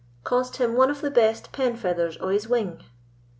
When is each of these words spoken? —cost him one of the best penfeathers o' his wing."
—cost 0.23 0.57
him 0.57 0.75
one 0.75 0.89
of 0.89 1.01
the 1.01 1.11
best 1.11 1.51
penfeathers 1.51 2.17
o' 2.21 2.29
his 2.29 2.49
wing." 2.49 2.83